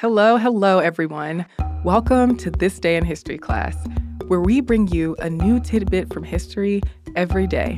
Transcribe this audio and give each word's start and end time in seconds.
Hello, 0.00 0.38
hello, 0.38 0.78
everyone. 0.78 1.44
Welcome 1.84 2.34
to 2.38 2.50
This 2.50 2.78
Day 2.80 2.96
in 2.96 3.04
History 3.04 3.36
class, 3.36 3.76
where 4.28 4.40
we 4.40 4.62
bring 4.62 4.88
you 4.88 5.14
a 5.18 5.28
new 5.28 5.60
tidbit 5.60 6.10
from 6.10 6.24
history 6.24 6.80
every 7.16 7.46
day. 7.46 7.76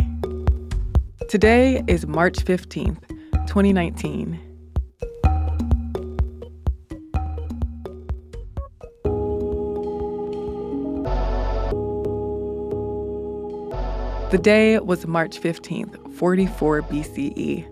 Today 1.29 1.82
is 1.88 2.06
March 2.06 2.37
15th, 2.37 3.08
2019. 3.48 4.38
The 14.31 14.39
day 14.41 14.79
was 14.79 15.09
March 15.09 15.41
15th, 15.41 16.15
44 16.15 16.83
BCE 16.83 17.72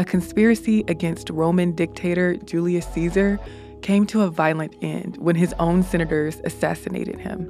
a 0.00 0.04
conspiracy 0.04 0.82
against 0.88 1.28
Roman 1.28 1.72
dictator 1.72 2.34
Julius 2.36 2.86
Caesar 2.94 3.38
came 3.82 4.06
to 4.06 4.22
a 4.22 4.30
violent 4.30 4.74
end 4.80 5.18
when 5.18 5.36
his 5.36 5.52
own 5.58 5.82
senators 5.82 6.40
assassinated 6.42 7.18
him. 7.18 7.44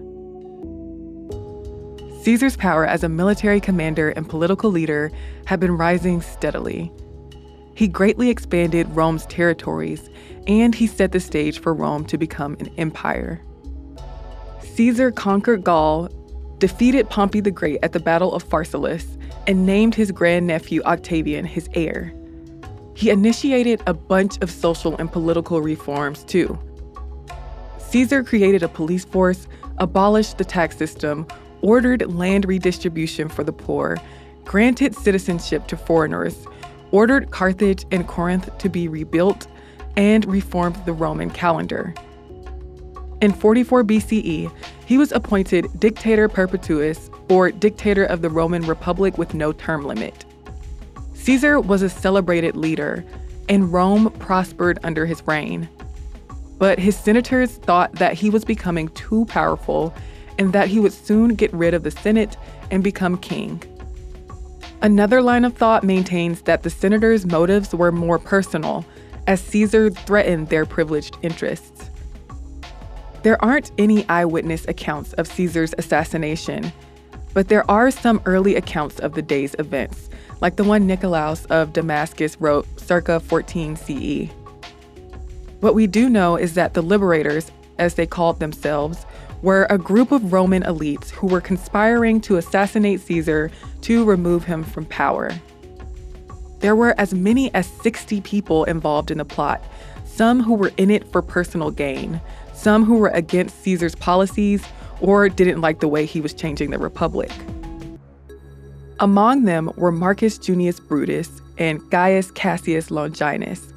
Caesar's 2.24 2.56
power 2.56 2.84
as 2.84 3.04
a 3.04 3.08
military 3.08 3.60
commander 3.60 4.10
and 4.10 4.28
political 4.28 4.68
leader 4.68 5.12
had 5.46 5.60
been 5.60 5.76
rising 5.76 6.20
steadily. 6.20 6.92
He 7.76 7.86
greatly 7.86 8.30
expanded 8.30 8.88
Rome's 8.96 9.26
territories, 9.26 10.10
and 10.48 10.74
he 10.74 10.88
set 10.88 11.12
the 11.12 11.20
stage 11.20 11.60
for 11.60 11.72
Rome 11.72 12.04
to 12.06 12.18
become 12.18 12.56
an 12.58 12.68
empire. 12.76 13.40
Caesar 14.74 15.12
conquered 15.12 15.62
Gaul, 15.62 16.08
defeated 16.58 17.08
Pompey 17.10 17.38
the 17.38 17.52
Great 17.52 17.78
at 17.84 17.92
the 17.92 18.00
Battle 18.00 18.34
of 18.34 18.42
Pharsalus, 18.42 19.06
and 19.46 19.64
named 19.64 19.94
his 19.94 20.10
grandnephew 20.10 20.82
Octavian 20.82 21.44
his 21.44 21.68
heir. 21.74 22.12
He 22.94 23.10
initiated 23.10 23.82
a 23.86 23.94
bunch 23.94 24.38
of 24.42 24.50
social 24.50 24.96
and 24.98 25.10
political 25.10 25.60
reforms 25.60 26.24
too. 26.24 26.58
Caesar 27.78 28.22
created 28.22 28.62
a 28.62 28.68
police 28.68 29.04
force, 29.04 29.48
abolished 29.78 30.38
the 30.38 30.44
tax 30.44 30.76
system, 30.76 31.26
ordered 31.62 32.12
land 32.12 32.44
redistribution 32.44 33.28
for 33.28 33.42
the 33.42 33.52
poor, 33.52 33.98
granted 34.44 34.94
citizenship 34.94 35.66
to 35.66 35.76
foreigners, 35.76 36.46
ordered 36.90 37.30
Carthage 37.30 37.84
and 37.90 38.06
Corinth 38.06 38.56
to 38.58 38.68
be 38.68 38.88
rebuilt, 38.88 39.46
and 39.96 40.24
reformed 40.26 40.76
the 40.84 40.92
Roman 40.92 41.30
calendar. 41.30 41.94
In 43.20 43.32
44 43.32 43.84
BCE, 43.84 44.50
he 44.86 44.98
was 44.98 45.12
appointed 45.12 45.68
Dictator 45.78 46.28
Perpetuus, 46.28 47.10
or 47.28 47.50
Dictator 47.50 48.04
of 48.04 48.22
the 48.22 48.30
Roman 48.30 48.62
Republic 48.62 49.18
with 49.18 49.34
no 49.34 49.52
term 49.52 49.84
limit. 49.84 50.24
Caesar 51.20 51.60
was 51.60 51.82
a 51.82 51.90
celebrated 51.90 52.56
leader, 52.56 53.04
and 53.46 53.70
Rome 53.70 54.10
prospered 54.18 54.78
under 54.82 55.04
his 55.04 55.22
reign. 55.26 55.68
But 56.58 56.78
his 56.78 56.96
senators 56.96 57.56
thought 57.56 57.92
that 57.96 58.14
he 58.14 58.30
was 58.30 58.42
becoming 58.42 58.88
too 58.88 59.26
powerful 59.26 59.94
and 60.38 60.54
that 60.54 60.68
he 60.68 60.80
would 60.80 60.94
soon 60.94 61.34
get 61.34 61.52
rid 61.52 61.74
of 61.74 61.82
the 61.82 61.90
Senate 61.90 62.38
and 62.70 62.82
become 62.82 63.18
king. 63.18 63.62
Another 64.80 65.20
line 65.20 65.44
of 65.44 65.54
thought 65.54 65.84
maintains 65.84 66.40
that 66.42 66.62
the 66.62 66.70
senators' 66.70 67.26
motives 67.26 67.74
were 67.74 67.92
more 67.92 68.18
personal, 68.18 68.86
as 69.26 69.42
Caesar 69.42 69.90
threatened 69.90 70.48
their 70.48 70.64
privileged 70.64 71.18
interests. 71.20 71.90
There 73.22 73.42
aren't 73.44 73.72
any 73.76 74.08
eyewitness 74.08 74.66
accounts 74.66 75.12
of 75.14 75.26
Caesar's 75.26 75.74
assassination, 75.76 76.72
but 77.34 77.48
there 77.48 77.70
are 77.70 77.90
some 77.90 78.22
early 78.24 78.56
accounts 78.56 78.98
of 79.00 79.12
the 79.12 79.22
day's 79.22 79.54
events, 79.58 80.08
like 80.40 80.56
the 80.56 80.64
one 80.64 80.86
Nicolaus 80.86 81.44
of 81.46 81.72
Damascus 81.72 82.40
wrote 82.40 82.66
circa 82.80 83.20
14 83.20 83.76
CE. 83.76 84.30
What 85.60 85.74
we 85.74 85.86
do 85.86 86.08
know 86.08 86.36
is 86.36 86.54
that 86.54 86.74
the 86.74 86.82
liberators, 86.82 87.50
as 87.78 87.94
they 87.94 88.06
called 88.06 88.40
themselves, 88.40 89.04
were 89.42 89.66
a 89.70 89.78
group 89.78 90.12
of 90.12 90.32
Roman 90.32 90.62
elites 90.62 91.10
who 91.10 91.26
were 91.26 91.40
conspiring 91.40 92.20
to 92.22 92.36
assassinate 92.36 93.00
Caesar 93.00 93.50
to 93.82 94.04
remove 94.04 94.44
him 94.44 94.64
from 94.64 94.84
power. 94.86 95.30
There 96.60 96.76
were 96.76 96.94
as 96.98 97.14
many 97.14 97.52
as 97.54 97.66
60 97.66 98.20
people 98.20 98.64
involved 98.64 99.10
in 99.10 99.18
the 99.18 99.24
plot, 99.24 99.62
some 100.04 100.42
who 100.42 100.54
were 100.54 100.72
in 100.76 100.90
it 100.90 101.10
for 101.10 101.22
personal 101.22 101.70
gain, 101.70 102.20
some 102.52 102.84
who 102.84 102.96
were 102.96 103.08
against 103.08 103.62
Caesar's 103.62 103.94
policies 103.94 104.62
or 105.00 105.30
didn't 105.30 105.62
like 105.62 105.80
the 105.80 105.88
way 105.88 106.04
he 106.04 106.20
was 106.20 106.34
changing 106.34 106.70
the 106.70 106.78
Republic. 106.78 107.30
Among 109.02 109.44
them 109.44 109.72
were 109.76 109.92
Marcus 109.92 110.36
Junius 110.36 110.78
Brutus 110.78 111.40
and 111.56 111.80
Gaius 111.90 112.30
Cassius 112.30 112.90
Longinus, 112.90 113.72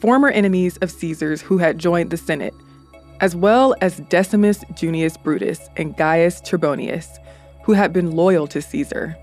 former 0.00 0.28
enemies 0.28 0.78
of 0.78 0.90
Caesar's 0.90 1.42
who 1.42 1.58
had 1.58 1.76
joined 1.76 2.08
the 2.08 2.16
Senate, 2.16 2.54
as 3.20 3.36
well 3.36 3.74
as 3.82 4.00
Decimus 4.08 4.64
Junius 4.74 5.18
Brutus 5.18 5.68
and 5.76 5.94
Gaius 5.98 6.40
Trebonius, 6.40 7.18
who 7.62 7.72
had 7.72 7.92
been 7.92 8.12
loyal 8.12 8.46
to 8.46 8.62
Caesar. 8.62 9.14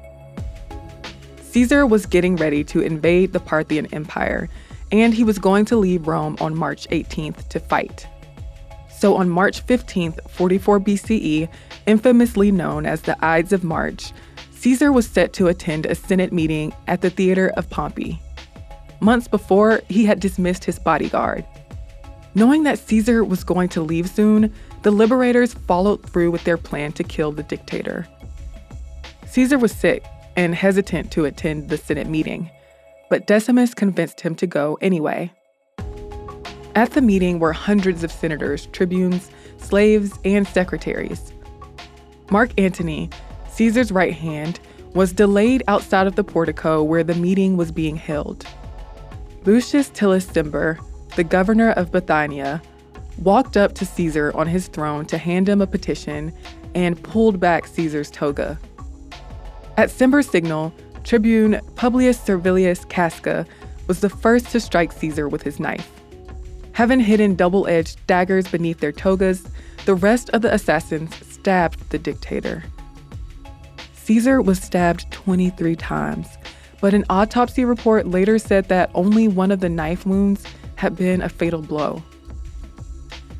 Caesar 1.41 1.87
was 1.87 2.05
getting 2.05 2.35
ready 2.35 2.63
to 2.65 2.79
invade 2.79 3.33
the 3.33 3.39
Parthian 3.39 3.91
Empire, 3.95 4.47
and 4.91 5.11
he 5.11 5.23
was 5.23 5.39
going 5.39 5.65
to 5.65 5.75
leave 5.75 6.07
Rome 6.07 6.37
on 6.39 6.55
March 6.55 6.87
18th 6.89 7.47
to 7.47 7.59
fight. 7.59 8.05
So 8.91 9.15
on 9.15 9.27
March 9.27 9.65
15th, 9.65 10.29
44 10.29 10.79
BCE, 10.79 11.49
infamously 11.87 12.51
known 12.51 12.85
as 12.85 13.01
the 13.01 13.17
Ides 13.25 13.51
of 13.51 13.63
March, 13.63 14.13
Caesar 14.61 14.91
was 14.91 15.07
set 15.07 15.33
to 15.33 15.47
attend 15.47 15.87
a 15.87 15.95
Senate 15.95 16.31
meeting 16.31 16.71
at 16.85 17.01
the 17.01 17.09
Theater 17.09 17.51
of 17.57 17.67
Pompey. 17.71 18.21
Months 18.99 19.27
before, 19.27 19.81
he 19.89 20.05
had 20.05 20.19
dismissed 20.19 20.63
his 20.63 20.77
bodyguard. 20.77 21.43
Knowing 22.35 22.61
that 22.61 22.77
Caesar 22.77 23.23
was 23.23 23.43
going 23.43 23.69
to 23.69 23.81
leave 23.81 24.07
soon, 24.07 24.53
the 24.83 24.91
liberators 24.91 25.55
followed 25.55 26.07
through 26.07 26.29
with 26.29 26.43
their 26.43 26.57
plan 26.57 26.91
to 26.91 27.03
kill 27.03 27.31
the 27.31 27.41
dictator. 27.41 28.07
Caesar 29.25 29.57
was 29.57 29.71
sick 29.71 30.05
and 30.35 30.53
hesitant 30.53 31.11
to 31.11 31.25
attend 31.25 31.69
the 31.69 31.77
Senate 31.77 32.07
meeting, 32.07 32.47
but 33.09 33.25
Decimus 33.25 33.73
convinced 33.73 34.21
him 34.21 34.35
to 34.35 34.45
go 34.45 34.77
anyway. 34.79 35.33
At 36.75 36.91
the 36.91 37.01
meeting 37.01 37.39
were 37.39 37.51
hundreds 37.51 38.03
of 38.03 38.11
senators, 38.11 38.67
tribunes, 38.67 39.31
slaves, 39.57 40.19
and 40.23 40.47
secretaries. 40.47 41.33
Mark 42.29 42.51
Antony, 42.59 43.09
Caesar's 43.51 43.91
right 43.91 44.13
hand, 44.13 44.59
was 44.93 45.13
delayed 45.13 45.63
outside 45.67 46.07
of 46.07 46.15
the 46.15 46.23
portico 46.23 46.83
where 46.83 47.03
the 47.03 47.15
meeting 47.15 47.57
was 47.57 47.71
being 47.71 47.95
held. 47.95 48.45
Lucius 49.45 49.89
Tullus 49.89 50.25
Cimber, 50.25 50.79
the 51.15 51.23
governor 51.23 51.71
of 51.71 51.91
Bithynia, 51.91 52.61
walked 53.17 53.57
up 53.57 53.73
to 53.75 53.85
Caesar 53.85 54.31
on 54.35 54.47
his 54.47 54.67
throne 54.67 55.05
to 55.05 55.17
hand 55.17 55.47
him 55.47 55.61
a 55.61 55.67
petition 55.67 56.33
and 56.75 57.01
pulled 57.03 57.39
back 57.39 57.67
Caesar's 57.67 58.11
toga. 58.11 58.59
At 59.77 59.89
Cimber's 59.89 60.29
signal, 60.29 60.73
Tribune 61.03 61.59
Publius 61.75 62.19
Servilius 62.19 62.85
Casca 62.85 63.45
was 63.87 64.01
the 64.01 64.09
first 64.09 64.47
to 64.51 64.59
strike 64.59 64.91
Caesar 64.91 65.27
with 65.27 65.41
his 65.41 65.59
knife. 65.59 65.89
Having 66.73 67.01
hidden 67.01 67.35
double 67.35 67.67
edged 67.67 68.05
daggers 68.07 68.47
beneath 68.47 68.79
their 68.79 68.91
togas, 68.91 69.47
the 69.85 69.95
rest 69.95 70.29
of 70.29 70.41
the 70.41 70.53
assassins 70.53 71.13
stabbed 71.27 71.89
the 71.89 71.97
dictator. 71.97 72.63
Caesar 74.03 74.41
was 74.41 74.59
stabbed 74.59 75.09
23 75.11 75.75
times, 75.75 76.27
but 76.79 76.93
an 76.93 77.05
autopsy 77.09 77.63
report 77.63 78.07
later 78.07 78.39
said 78.39 78.67
that 78.69 78.89
only 78.95 79.27
one 79.27 79.51
of 79.51 79.59
the 79.59 79.69
knife 79.69 80.05
wounds 80.05 80.43
had 80.75 80.95
been 80.95 81.21
a 81.21 81.29
fatal 81.29 81.61
blow. 81.61 82.01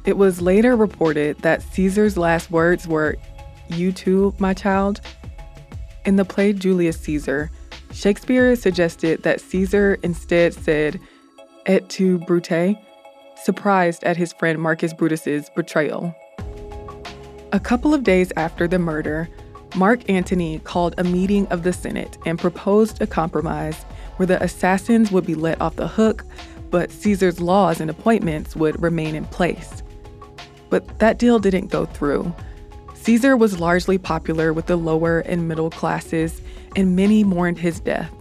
It 0.06 0.18
was 0.18 0.42
later 0.42 0.76
reported 0.76 1.40
that 1.40 1.64
Caesar's 1.64 2.16
last 2.16 2.52
words 2.52 2.88
were, 2.88 3.18
You 3.70 3.92
too, 3.92 4.36
my 4.38 4.54
child. 4.54 5.02
In 6.06 6.16
the 6.16 6.26
play 6.26 6.54
Julius 6.54 7.00
Caesar, 7.02 7.50
Shakespeare 7.92 8.56
suggested 8.56 9.24
that 9.24 9.42
Caesar 9.42 9.98
instead 10.04 10.54
said, 10.54 11.00
Et 11.66 11.90
tu, 11.90 12.20
Brute, 12.20 12.78
surprised 13.44 14.04
at 14.04 14.18
his 14.18 14.34
friend 14.34 14.60
Marcus 14.60 14.94
Brutus's 14.94 15.50
betrayal. 15.56 16.16
A 17.52 17.60
couple 17.60 17.94
of 17.94 18.04
days 18.04 18.32
after 18.38 18.68
the 18.68 18.80
murder, 18.80 19.28
Mark 19.76 20.10
Antony 20.10 20.60
called 20.60 20.96
a 20.98 21.04
meeting 21.04 21.48
of 21.48 21.64
the 21.64 21.72
Senate 21.72 22.18
and 22.26 22.38
proposed 22.38 23.02
a 23.02 23.08
compromise 23.08 23.84
where 24.18 24.28
the 24.28 24.42
assassins 24.44 25.12
would 25.12 25.26
be 25.26 25.36
let 25.36 25.62
off 25.62 25.78
the 25.78 25.88
hook, 25.88 26.26
but 26.70 26.92
Caesar's 26.92 27.40
laws 27.40 27.80
and 27.80 27.90
appointments 27.90 28.56
would 28.56 28.82
remain 28.82 29.16
in 29.16 29.26
place. 29.26 29.82
But 30.70 31.00
that 31.00 31.20
deal 31.20 31.40
didn't 31.40 31.68
go 31.68 31.86
through. 31.86 32.34
Caesar 32.96 33.36
was 33.36 33.60
largely 33.60 33.98
popular 33.98 34.54
with 34.54 34.68
the 34.68 34.76
lower 34.76 35.20
and 35.20 35.48
middle 35.48 35.70
classes, 35.70 36.42
and 36.76 36.96
many 36.96 37.24
mourned 37.24 37.58
his 37.58 37.80
death. 37.80 38.14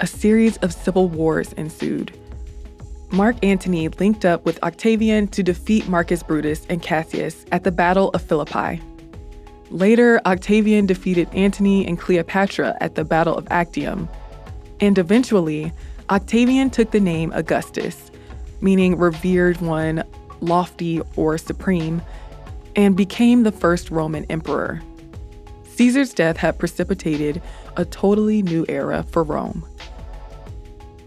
A 0.00 0.06
series 0.06 0.56
of 0.58 0.72
civil 0.72 1.08
wars 1.08 1.52
ensued. 1.54 2.16
Mark 3.10 3.36
Antony 3.44 3.88
linked 3.88 4.24
up 4.24 4.44
with 4.44 4.62
Octavian 4.62 5.28
to 5.28 5.42
defeat 5.42 5.88
Marcus 5.88 6.22
Brutus 6.22 6.66
and 6.68 6.82
Cassius 6.82 7.44
at 7.52 7.64
the 7.64 7.72
Battle 7.72 8.10
of 8.10 8.22
Philippi. 8.22 8.80
Later, 9.70 10.20
Octavian 10.26 10.86
defeated 10.86 11.28
Antony 11.34 11.86
and 11.86 11.98
Cleopatra 11.98 12.76
at 12.80 12.94
the 12.94 13.04
Battle 13.04 13.36
of 13.36 13.46
Actium. 13.50 14.08
And 14.80 14.96
eventually, 14.96 15.72
Octavian 16.08 16.70
took 16.70 16.92
the 16.92 17.00
name 17.00 17.32
Augustus, 17.34 18.10
meaning 18.60 18.96
revered 18.96 19.60
one, 19.60 20.04
lofty, 20.40 21.00
or 21.16 21.36
supreme, 21.36 22.00
and 22.76 22.96
became 22.96 23.42
the 23.42 23.52
first 23.52 23.90
Roman 23.90 24.24
emperor. 24.26 24.80
Caesar's 25.64 26.14
death 26.14 26.36
had 26.36 26.58
precipitated 26.58 27.42
a 27.76 27.84
totally 27.84 28.42
new 28.42 28.64
era 28.68 29.02
for 29.02 29.22
Rome. 29.22 29.66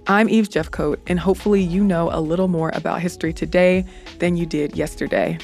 I'm 0.07 0.27
Eves 0.27 0.49
Jeffcoat, 0.49 0.97
and 1.07 1.19
hopefully, 1.19 1.61
you 1.61 1.83
know 1.83 2.09
a 2.11 2.19
little 2.19 2.47
more 2.47 2.71
about 2.73 3.01
history 3.01 3.31
today 3.31 3.85
than 4.17 4.35
you 4.35 4.45
did 4.45 4.75
yesterday. 4.75 5.37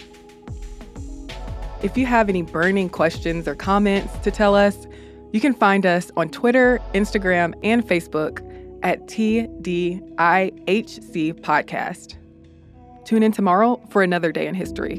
If 1.86 1.96
you 1.96 2.08
have 2.08 2.30
any 2.30 2.42
burning 2.42 2.90
questions 2.90 3.48
or 3.48 3.54
comments 3.54 4.18
to 4.24 4.32
tell 4.32 4.56
us, 4.56 4.88
you 5.34 5.40
can 5.40 5.54
find 5.54 5.86
us 5.86 6.10
on 6.18 6.30
Twitter, 6.30 6.82
Instagram, 6.96 7.54
and 7.64 7.88
Facebook 7.88 8.40
at 8.82 9.06
TDIHC 9.06 10.02
Podcast. 11.42 12.16
Tune 13.06 13.22
in 13.22 13.32
tomorrow 13.32 13.80
for 13.92 14.02
another 14.02 14.32
day 14.32 14.48
in 14.48 14.56
history. 14.56 14.96